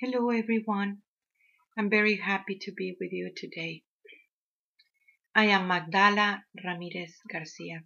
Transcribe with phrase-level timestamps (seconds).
[0.00, 1.02] Hello, everyone.
[1.78, 3.84] I'm very happy to be with you today.
[5.36, 7.84] I am Magdala Ramirez Garcia.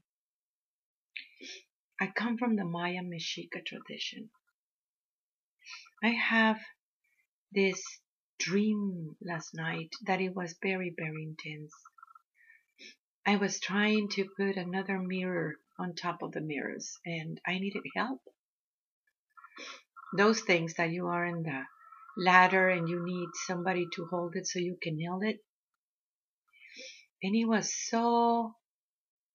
[2.01, 4.31] I come from the Maya Mexica tradition.
[6.03, 6.59] I have
[7.53, 7.85] this
[8.39, 11.75] dream last night that it was very, very intense.
[13.27, 17.83] I was trying to put another mirror on top of the mirrors and I needed
[17.95, 18.23] help.
[20.17, 21.65] Those things that you are in the
[22.19, 25.39] ladder and you need somebody to hold it so you can hold it.
[27.23, 28.55] And it was so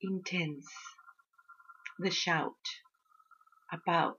[0.01, 0.67] intense,
[1.97, 2.53] the shout
[3.71, 4.17] about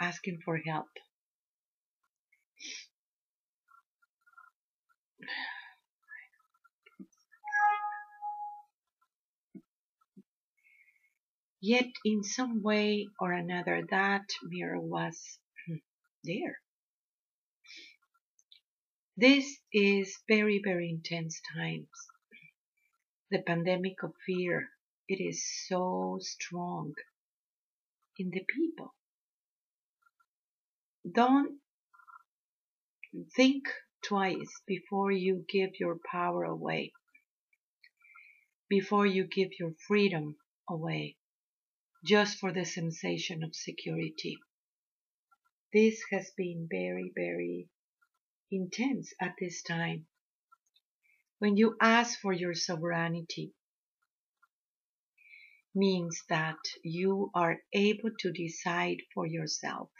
[0.00, 0.88] asking for help.
[11.60, 15.38] Yet, in some way or another, that mirror was
[16.24, 16.58] there.
[19.16, 21.88] This is very, very intense times.
[23.30, 24.68] The pandemic of fear,
[25.08, 26.94] it is so strong
[28.16, 28.94] in the people.
[31.10, 31.58] Don't
[33.34, 33.64] think
[34.04, 36.92] twice before you give your power away,
[38.68, 40.36] before you give your freedom
[40.68, 41.16] away,
[42.04, 44.38] just for the sensation of security.
[45.70, 47.68] This has been very, very
[48.50, 50.06] intense at this time.
[51.40, 53.52] When you ask for your sovereignty,
[55.74, 59.90] means that you are able to decide for yourself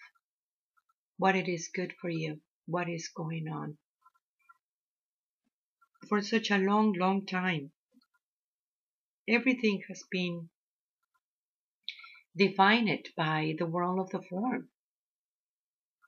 [1.18, 3.76] what it is good for you, what is going on.
[6.08, 7.72] For such a long, long time,
[9.28, 10.48] everything has been
[12.34, 14.70] defined by the world of the form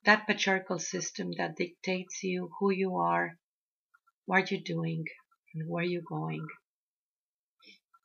[0.04, 3.38] that patriarchal system that dictates you who you are,
[4.26, 5.04] what you're doing,
[5.54, 6.46] and where you're going.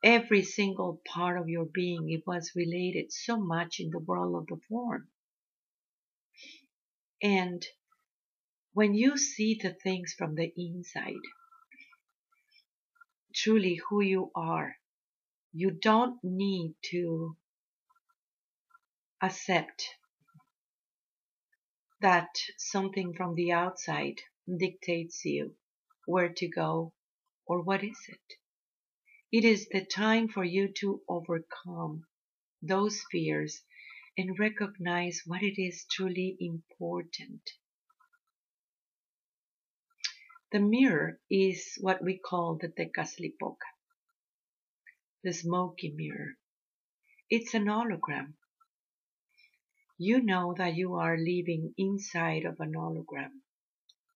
[0.04, 4.46] Every single part of your being, it was related so much in the world of
[4.46, 5.08] the form.
[7.22, 7.64] And
[8.72, 11.24] when you see the things from the inside,
[13.34, 14.76] truly who you are,
[15.52, 17.36] you don't need to
[19.22, 19.94] accept
[22.00, 24.20] that something from the outside
[24.58, 25.56] dictates you
[26.06, 26.92] where to go
[27.46, 28.34] or what is it.
[29.32, 32.06] It is the time for you to overcome
[32.62, 33.62] those fears
[34.16, 37.42] and recognize what it is truly important.
[40.52, 43.68] The mirror is what we call the Tezcatlipoca,
[45.24, 46.36] the smoky mirror.
[47.28, 48.34] It's an hologram
[49.98, 53.30] you know that you are living inside of an hologram,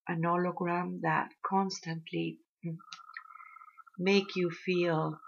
[0.07, 2.77] an hologram that constantly mm,
[3.99, 5.19] make you feel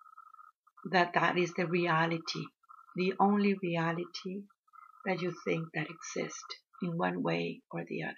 [0.91, 2.45] that that is the reality,
[2.97, 4.43] the only reality
[5.07, 6.45] that you think that exists
[6.83, 8.15] in one way or the other.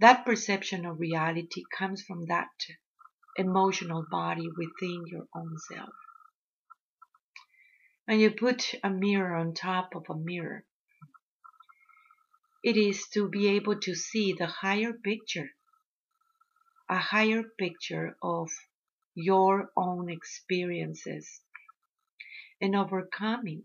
[0.00, 2.48] That perception of reality comes from that
[3.36, 5.94] emotional body within your own self.
[8.06, 10.64] And you put a mirror on top of a mirror
[12.68, 15.48] it is to be able to see the higher picture,
[16.90, 18.50] a higher picture of
[19.14, 21.40] your own experiences
[22.60, 23.62] and overcoming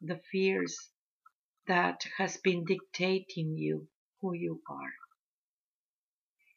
[0.00, 0.74] the fears
[1.66, 3.86] that has been dictating you
[4.22, 4.94] who you are.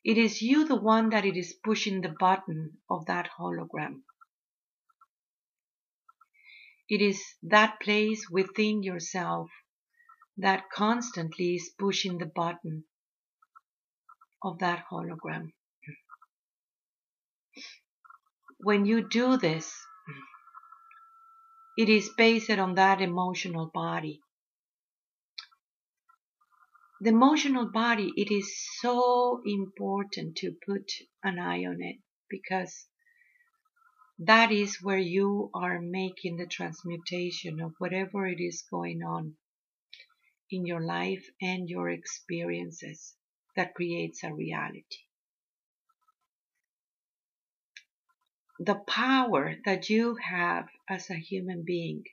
[0.06, 4.04] It is you the one that it is pushing the button of that hologram.
[6.88, 9.50] It is that place within yourself
[10.38, 12.84] that constantly is pushing the button
[14.44, 15.54] of that hologram.
[18.60, 19.74] When you do this,
[21.78, 24.22] it is based on that emotional body.
[27.02, 30.92] The emotional body, it is so important to put
[31.24, 31.98] an eye on it
[32.30, 32.88] because
[34.20, 39.36] that is where you are making the transmutation of whatever it is going on
[40.52, 43.16] in your life and your experiences
[43.56, 45.04] that creates a reality.
[48.60, 52.04] The power that you have as a human being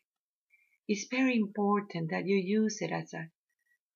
[0.88, 3.31] is very important that you use it as a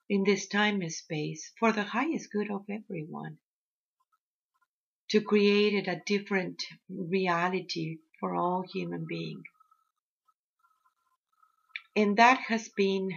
[0.09, 3.39] in this time and space for the highest good of everyone
[5.11, 9.45] to create a different reality for all human beings
[11.97, 13.11] and that has been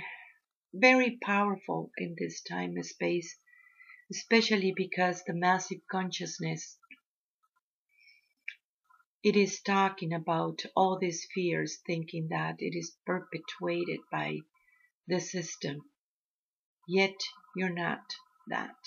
[0.74, 3.38] very powerful in this time and space,
[4.12, 6.78] especially because the massive consciousness
[9.22, 14.38] it is talking about all these fears, thinking that it is perpetuated by
[15.08, 15.82] the system.
[16.88, 17.20] Yet
[17.56, 18.14] you're not
[18.48, 18.78] that.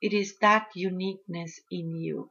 [0.00, 2.30] It is that uniqueness in you.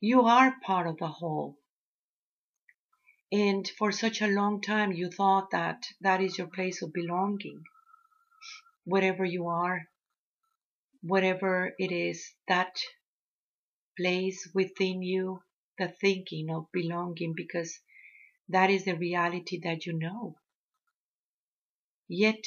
[0.00, 1.58] You are part of the whole.
[3.32, 7.62] And for such a long time, you thought that that is your place of belonging.
[8.84, 9.88] Whatever you are,
[11.02, 12.76] whatever it is, that
[13.96, 15.42] place within you
[15.78, 17.78] the thinking of belonging because
[18.48, 20.36] that is the reality that you know.
[22.08, 22.44] Yet,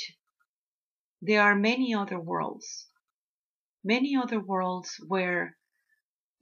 [1.22, 2.90] there are many other worlds,
[3.86, 5.56] many other worlds where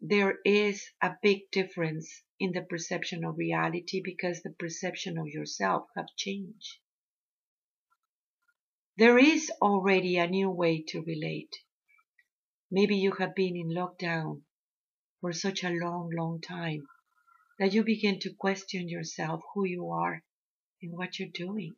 [0.02, 5.88] there is a big difference in the perception of reality because the perception of yourself
[5.96, 6.80] have changed.
[8.98, 11.56] There is already a new way to relate.
[12.72, 14.42] Maybe you have been in lockdown
[15.20, 16.88] for such a long, long time
[17.60, 20.24] that you begin to question yourself who you are
[20.82, 21.76] and what you're doing.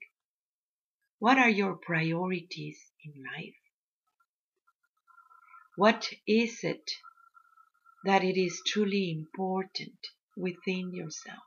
[1.20, 3.60] What are your priorities in life?
[5.76, 6.90] What is it
[8.06, 11.44] that it is truly important within yourself?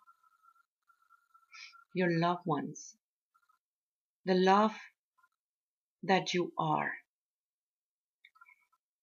[1.95, 2.97] Your loved ones,
[4.25, 4.75] the love
[6.03, 6.93] that you are.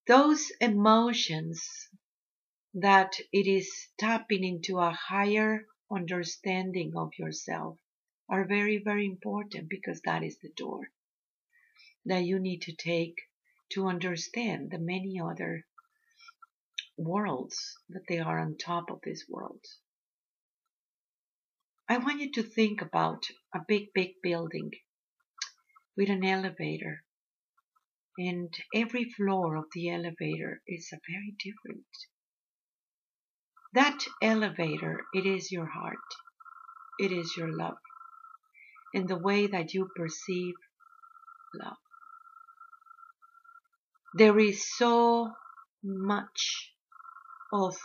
[0.08, 1.90] Those emotions
[2.74, 7.78] that it is tapping into a higher understanding of yourself
[8.30, 10.90] are very, very important because that is the door
[12.06, 13.16] that you need to take
[13.70, 15.66] to understand the many other
[16.98, 17.58] worlds
[17.90, 19.64] that they are on top of this world.
[21.90, 23.24] I want you to think about
[23.54, 24.72] a big, big building
[25.98, 27.04] with an elevator.
[28.18, 31.86] And every floor of the elevator is a very different
[33.74, 35.98] that elevator, it is your heart.
[37.00, 37.78] It is your love.
[38.94, 40.54] In the way that you perceive
[41.56, 41.78] love.
[44.14, 45.32] There is so
[45.84, 46.72] much
[47.54, 47.78] of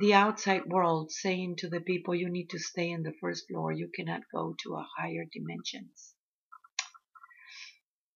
[0.00, 3.70] the outside world saying to the people you need to stay in the first floor
[3.70, 6.14] you cannot go to a higher dimensions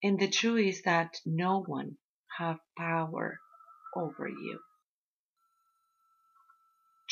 [0.02, 1.96] and the truth is that no one
[2.38, 3.38] have power
[3.94, 4.58] over you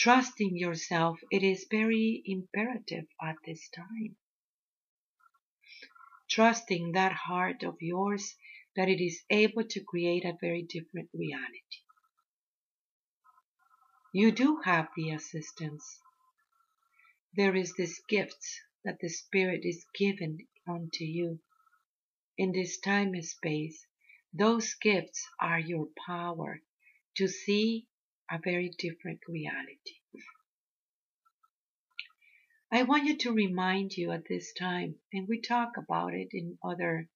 [0.01, 4.17] trusting yourself, it is very imperative at this time.
[6.31, 8.35] Trusting that heart of yours
[8.77, 11.83] that it is able to create a very different reality.
[14.13, 16.01] You do have the assistance.
[17.37, 18.45] There is this gift
[18.85, 21.39] that the Spirit is given unto you.
[22.37, 23.87] In this time and space,
[24.35, 26.61] those gifts are your power
[27.19, 27.87] to see
[28.29, 30.01] a very different reality.
[32.73, 36.59] I want you to remind you at this time, and we talk about it in
[36.65, 37.09] other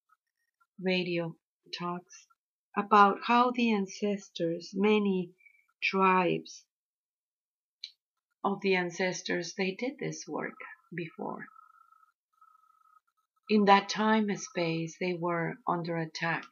[0.81, 1.37] radio
[1.77, 2.29] talks,
[2.77, 5.33] about how the ancestors, many
[5.83, 6.65] tribes
[8.45, 10.59] of the ancestors, they did this work
[10.95, 11.47] before.
[13.49, 16.45] In that time and space, they were under attack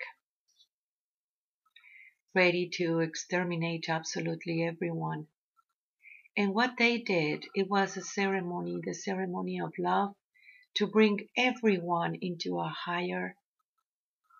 [2.35, 5.27] ready to exterminate absolutely everyone.
[6.37, 10.15] And what they did, it was a ceremony, the ceremony of love,
[10.75, 13.37] to bring everyone into a higher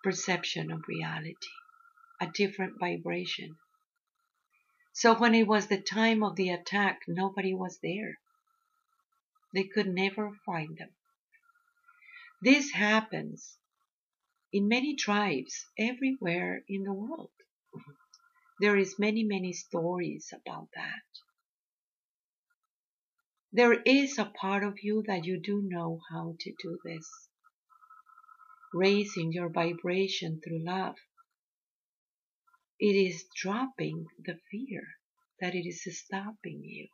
[0.03, 1.53] perception of reality,
[2.19, 3.55] a different vibration.
[4.93, 8.19] So when it was the time of the attack, nobody was there.
[9.53, 10.91] They could never find them.
[12.41, 13.57] This happens
[14.51, 17.31] in many tribes everywhere in the world.
[18.59, 21.01] There is many, many stories about that.
[23.51, 27.09] There is a part of you that you do know how to do this.
[28.73, 30.97] Raising your vibration through love.
[32.85, 34.83] It is dropping the fear
[35.39, 36.89] that it is stopping you.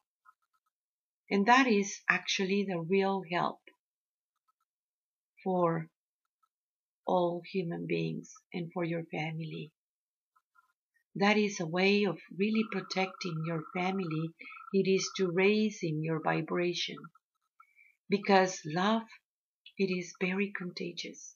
[1.31, 3.61] And that is actually the real help
[5.43, 5.89] for
[7.07, 9.71] all human beings and for your family.
[11.15, 14.29] That is a way of really protecting your family.
[14.71, 16.97] It is to raising your vibration.
[18.07, 19.07] Because love,
[19.79, 21.35] it is very contagious.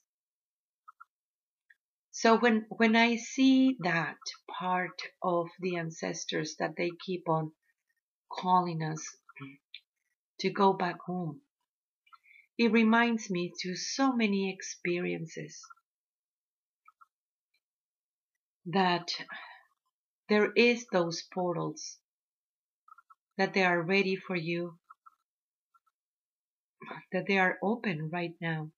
[2.16, 4.16] So when, when I see that
[4.48, 7.50] part of the ancestors that they keep on
[8.30, 9.04] calling us
[10.38, 11.40] to go back home,
[12.56, 15.60] it reminds me to so many experiences
[18.66, 19.10] that
[20.28, 21.98] there is those portals
[23.38, 24.78] that they are ready for you
[27.10, 28.70] that they are open right now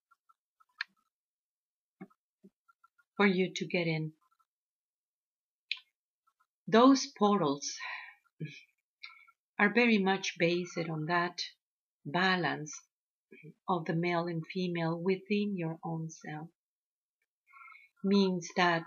[3.17, 4.13] for you to get in
[6.67, 7.73] those portals
[9.57, 11.39] are very much based on that
[12.05, 12.73] balance
[13.67, 16.49] of the male and female within your own self
[18.03, 18.83] means that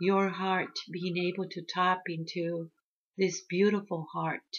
[0.00, 2.70] your heart being able to tap into
[3.18, 4.56] this beautiful heart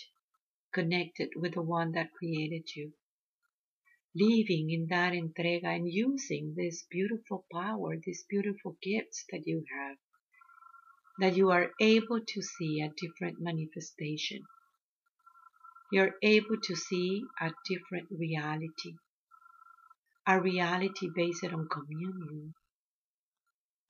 [0.72, 2.94] connected with the one that created you.
[4.14, 9.98] Living in that entrega and using this beautiful power, these beautiful gifts that you have,
[11.20, 14.42] that you are able to see a different manifestation.
[15.92, 18.96] You're able to see a different reality,
[20.28, 22.54] a reality based on communion,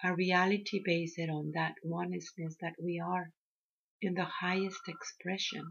[0.03, 3.31] a reality based on that oneness that we are
[4.01, 5.69] in the highest expression,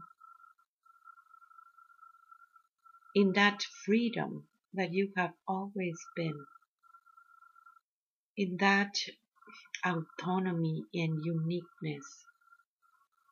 [3.15, 6.45] in that freedom that you have always been,
[8.37, 8.95] in that
[9.85, 12.25] autonomy and uniqueness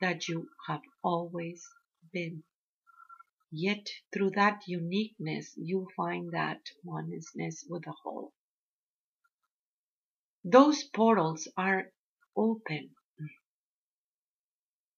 [0.01, 1.65] that you have always
[2.11, 2.43] been.
[3.51, 8.33] Yet through that uniqueness, you find that oneness with the whole.
[10.43, 11.91] Those portals are
[12.35, 12.91] open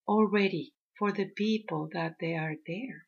[0.08, 3.06] already for the people that they are there.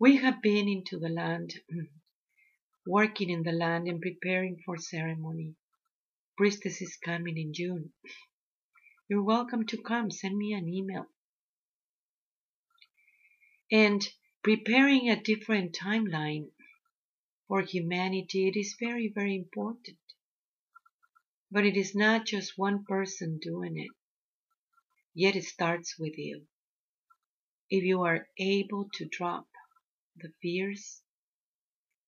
[0.00, 1.54] We have been into the land,
[2.86, 5.56] working in the land and preparing for ceremony.
[6.36, 7.92] Priestess is coming in June.
[9.08, 10.12] You're welcome to come.
[10.12, 11.06] Send me an email.
[13.72, 14.08] And
[14.44, 16.52] preparing a different timeline
[17.48, 19.98] for humanity, it is very, very important.
[21.50, 23.90] But it is not just one person doing it.
[25.12, 26.46] Yet it starts with you.
[27.68, 29.48] If you are able to drop
[30.20, 31.02] the fears,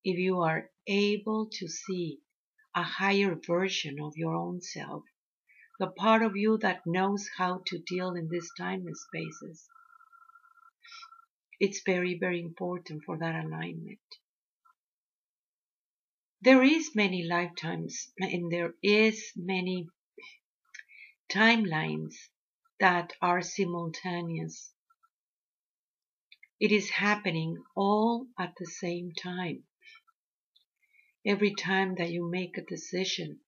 [0.05, 2.21] if you are able to see
[2.75, 5.03] a higher version of your own self,
[5.79, 9.69] the part of you that knows how to deal in these timeless spaces,
[11.59, 13.99] it's very, very important for that alignment.
[16.43, 19.89] There is many lifetimes and there is many
[21.31, 22.15] timelines
[22.81, 24.73] that are simultaneous.
[26.61, 29.65] It is happening all at the same time.
[31.25, 33.41] Every time that you make a decision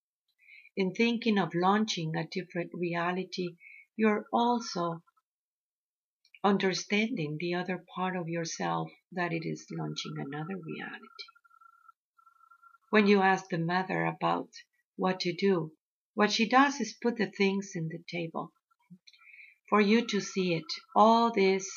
[0.76, 3.56] in thinking of launching a different reality,
[3.96, 5.02] you're also
[6.42, 11.28] understanding the other part of yourself that it is launching another reality.
[12.88, 14.48] When you ask the mother about
[14.96, 15.72] what to do,
[16.14, 18.52] what she does is put the things in the table
[19.68, 20.64] for you to see it,
[20.96, 21.70] all these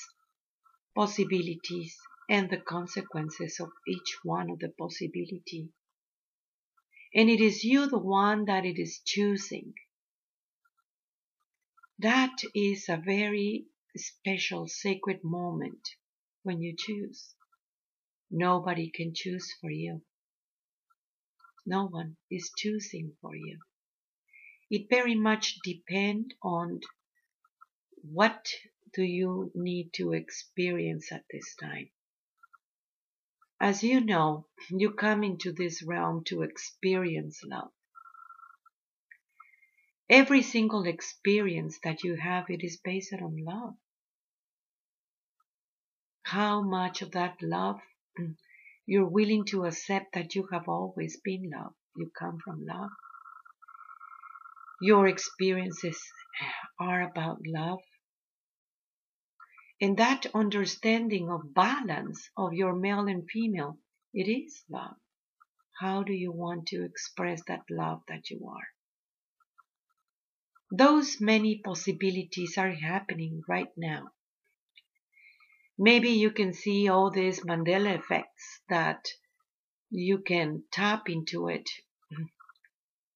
[0.96, 1.96] possibilities
[2.30, 5.70] and the consequences of each one of the possibility.
[7.14, 9.74] And it is you the one that it is choosing.
[12.00, 15.88] That is a very special sacred moment
[16.44, 17.36] when you choose.
[18.30, 20.02] Nobody can choose for you.
[21.66, 23.60] No one is choosing for you.
[24.70, 26.82] It very much depends on
[28.02, 28.46] what
[28.96, 31.90] do you need to experience at this time.
[33.60, 37.72] As you know, you come into this realm to experience love.
[40.10, 43.76] Every single experience that you have, it is based on love.
[46.24, 47.82] How much of that love
[48.20, 48.36] mm,
[48.86, 51.74] you're willing to accept that you have always been love.
[51.96, 52.92] You come from love.
[54.82, 56.00] Your experiences
[56.80, 57.80] are about love.
[59.82, 63.78] And that understanding of balance of your male and female,
[64.14, 64.96] it is love.
[65.82, 68.68] How do you want to express that love that you are?
[70.72, 74.12] Those many possibilities are happening right now.
[75.78, 79.06] Maybe you can see all these Mandela effects that
[79.90, 81.70] you can tap into it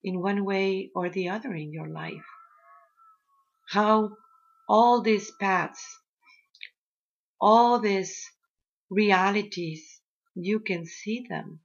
[0.04, 2.26] in one way or the other in your life.
[3.70, 4.18] How
[4.68, 5.99] all these paths,
[7.40, 8.30] all these
[8.90, 10.02] realities,
[10.36, 11.62] you can see them.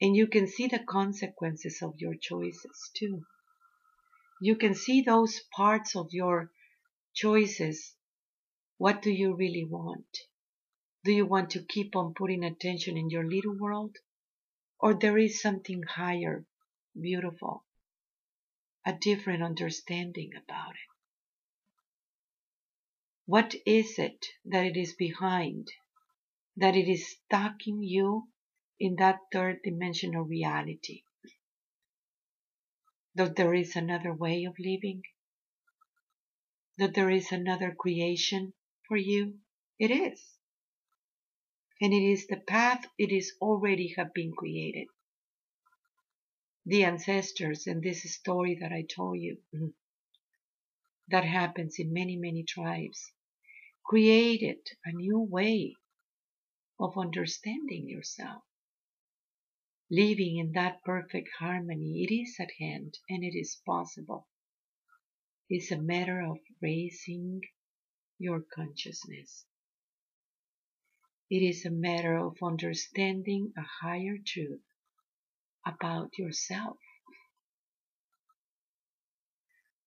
[0.00, 3.22] And you can see the consequences of your choices too.
[4.40, 6.50] You can see those parts of your
[7.14, 7.94] choices
[8.80, 10.20] what do you really want?
[11.04, 13.94] Do you want to keep on putting attention in your little world?
[14.78, 16.46] Or there is something higher,
[16.98, 17.66] beautiful,
[18.86, 20.89] a different understanding about it?
[23.32, 25.68] What is it that it is behind,
[26.56, 28.26] that it is stocking you
[28.80, 31.04] in that third dimensional reality?
[33.14, 35.02] That there is another way of living?
[36.78, 38.52] That there is another creation
[38.88, 39.38] for you?
[39.78, 40.20] It is.
[41.80, 44.88] And it is the path it is already have been created.
[46.66, 49.68] The ancestors and this story that I told you mm-hmm,
[51.06, 53.12] that happens in many, many tribes
[53.90, 55.74] created a new way
[56.78, 58.40] of understanding yourself.
[59.90, 64.28] Living in that perfect harmony, it is at hand and it is possible.
[65.48, 67.40] It's a matter of raising
[68.16, 69.44] your consciousness.
[71.28, 74.62] It is a matter of understanding a higher truth
[75.66, 76.76] about yourself.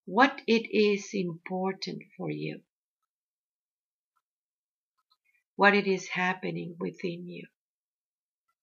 [0.04, 2.64] What it is important for you.
[5.56, 7.48] What it is happening within you.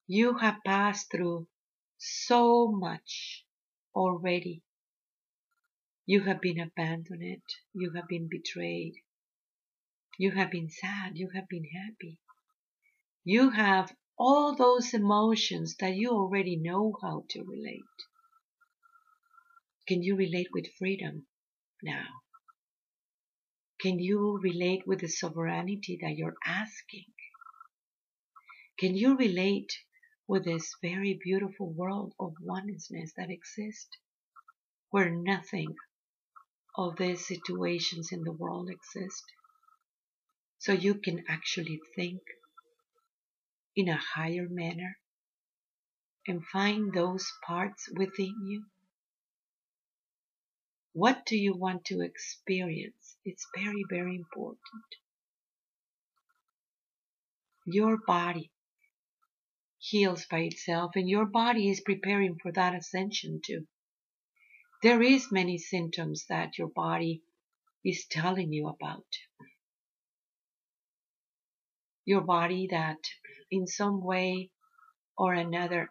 [0.07, 1.47] You have passed through
[1.97, 3.45] so much
[3.95, 4.63] already.
[6.05, 7.43] You have been abandoned.
[7.73, 8.95] You have been betrayed.
[10.17, 11.17] You have been sad.
[11.17, 12.19] You have been happy.
[13.23, 17.81] You have all those emotions that you already know how to relate.
[19.87, 21.27] Can you relate with freedom
[21.81, 22.07] now?
[23.81, 27.11] Can you relate with the sovereignty that you're asking?
[28.77, 29.73] Can you relate
[30.27, 33.97] with this very beautiful world of oneness that exists,
[34.91, 35.75] where nothing
[36.75, 39.23] of these situations in the world exist?
[40.59, 42.21] So you can actually think
[43.75, 44.99] in a higher manner
[46.27, 48.65] and find those parts within you?
[50.93, 53.17] What do you want to experience?
[53.23, 54.59] It's very, very important.
[57.65, 58.51] Your body
[59.77, 63.67] heals by itself and your body is preparing for that ascension too.
[64.83, 67.21] There is many symptoms that your body
[67.85, 69.05] is telling you about.
[72.03, 72.97] Your body that
[73.49, 74.49] in some way
[75.17, 75.89] or another.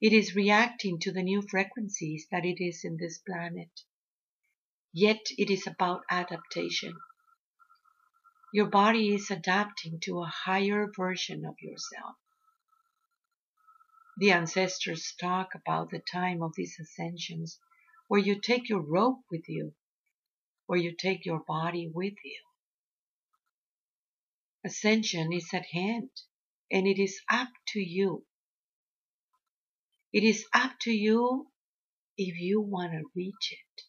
[0.00, 3.82] It is reacting to the new frequencies that it is in this planet.
[4.92, 6.94] Yet it is about adaptation.
[8.52, 12.16] Your body is adapting to a higher version of yourself.
[14.18, 17.58] The ancestors talk about the time of these ascensions
[18.06, 19.74] where you take your rope with you,
[20.66, 22.40] where you take your body with you.
[24.64, 26.10] Ascension is at hand
[26.70, 28.27] and it is up to you.
[30.12, 31.50] It is up to you
[32.16, 33.82] if you want to reach it.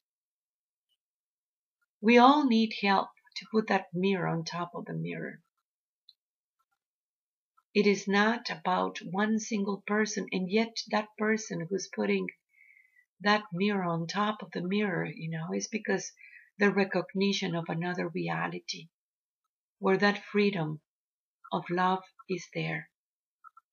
[2.02, 5.42] We all need help to put that mirror on top of the mirror.
[7.74, 12.28] It is not about one single person, and yet that person who's putting
[13.22, 16.12] that mirror on top of the mirror, you know, is because
[16.58, 18.90] the recognition of another reality
[19.80, 20.82] where that freedom
[21.52, 22.90] of love is there.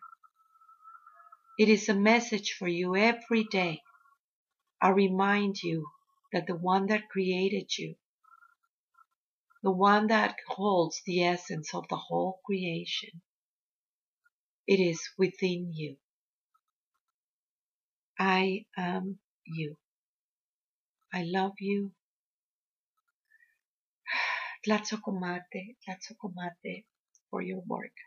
[1.59, 3.81] It is a message for you every day.
[4.81, 5.87] I remind you
[6.31, 7.95] that the one that created you,
[9.61, 13.21] the one that holds the essence of the whole creation,
[14.67, 15.97] it is within you.
[18.17, 19.75] I am you.
[21.13, 21.91] I love you.
[24.65, 26.85] Tlatzocomate, Tlatzocomate
[27.29, 27.97] for your work.